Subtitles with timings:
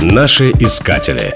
[0.00, 1.34] Наши искатели.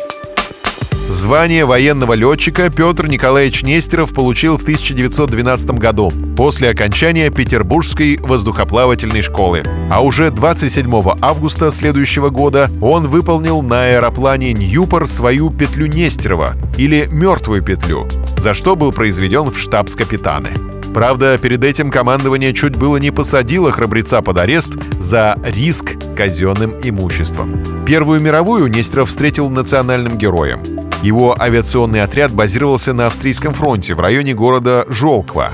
[1.08, 9.64] Звание военного летчика Петр Николаевич Нестеров получил в 1912 году после окончания Петербургской воздухоплавательной школы.
[9.90, 10.88] А уже 27
[11.20, 18.54] августа следующего года он выполнил на аэроплане Ньюпор свою петлю Нестерова или «мертвую петлю», за
[18.54, 20.71] что был произведен в штабс-капитаны.
[20.94, 27.58] Правда, перед этим командование чуть было не посадило храбреца под арест за риск казенным имуществом.
[27.86, 30.60] Первую мировую Нестеров встретил национальным героем.
[31.02, 35.52] Его авиационный отряд базировался на австрийском фронте в районе города Жолква.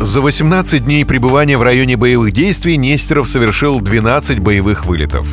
[0.00, 5.28] За 18 дней пребывания в районе боевых действий Нестеров совершил 12 боевых вылетов.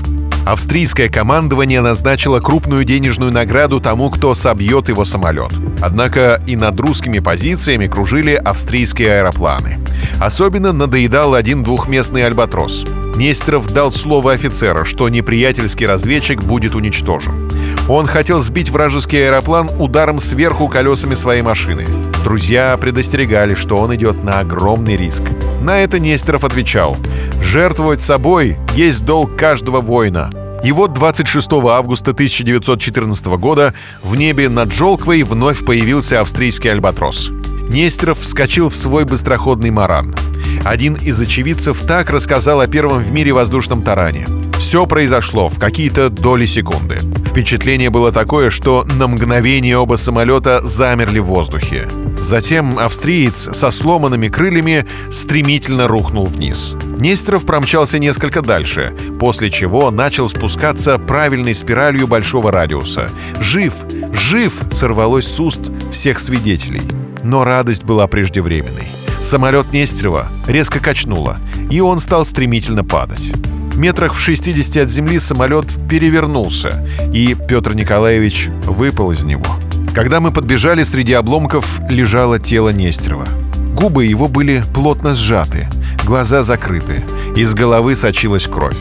[0.45, 5.51] Австрийское командование назначило крупную денежную награду тому, кто собьет его самолет.
[5.81, 9.79] Однако и над русскими позициями кружили австрийские аэропланы.
[10.19, 12.85] Особенно надоедал один двухместный «Альбатрос».
[13.15, 17.51] Нестеров дал слово офицера, что неприятельский разведчик будет уничтожен.
[17.89, 21.85] Он хотел сбить вражеский аэроплан ударом сверху колесами своей машины.
[22.23, 25.23] Друзья предостерегали, что он идет на огромный риск.
[25.61, 26.97] На это Нестеров отвечал
[27.41, 30.31] «Жертвовать собой есть долг каждого воина».
[30.63, 33.73] И вот 26 августа 1914 года
[34.03, 37.31] в небе над Жолквой вновь появился австрийский «Альбатрос».
[37.67, 40.15] Нестеров вскочил в свой быстроходный «Маран».
[40.63, 44.27] Один из очевидцев так рассказал о первом в мире воздушном таране.
[44.59, 46.99] Все произошло в какие-то доли секунды.
[47.25, 51.87] Впечатление было такое, что на мгновение оба самолета замерли в воздухе.
[52.21, 56.75] Затем австриец со сломанными крыльями стремительно рухнул вниз.
[56.97, 63.09] Нестеров промчался несколько дальше, после чего начал спускаться правильной спиралью большого радиуса.
[63.39, 63.73] «Жив!
[64.13, 65.61] Жив!» сорвалось с уст
[65.91, 66.83] всех свидетелей.
[67.23, 68.91] Но радость была преждевременной.
[69.19, 71.39] Самолет Нестерова резко качнуло,
[71.71, 73.31] и он стал стремительно падать.
[73.75, 79.60] Метрах в 60 от земли самолет перевернулся, и Петр Николаевич выпал из него.
[79.93, 83.27] Когда мы подбежали, среди обломков лежало тело Нестерова.
[83.73, 85.67] Губы его были плотно сжаты,
[86.05, 87.03] глаза закрыты,
[87.35, 88.77] из головы сочилась кровь.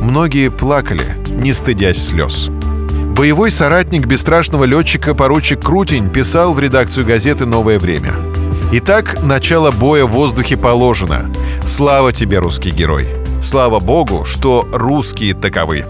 [0.00, 2.50] Многие плакали, не стыдясь слез.
[3.16, 8.12] Боевой соратник бесстрашного летчика поручик Крутень писал в редакцию газеты «Новое время».
[8.72, 11.30] Итак, начало боя в воздухе положено.
[11.64, 13.06] Слава тебе, русский герой!
[13.40, 15.84] Слава богу, что русские таковы.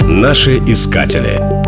[0.00, 1.63] Наши искатели.